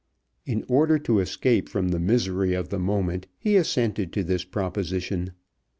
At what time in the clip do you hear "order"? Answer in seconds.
0.67-0.97